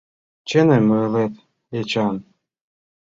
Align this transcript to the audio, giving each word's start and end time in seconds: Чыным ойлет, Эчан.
Чыным 0.49 0.85
ойлет, 0.99 1.33
Эчан. 1.79 2.15